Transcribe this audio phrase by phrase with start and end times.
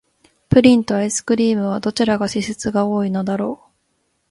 [0.49, 3.71] プリンとアイスクリームは、どちらが脂質が多いのだろう。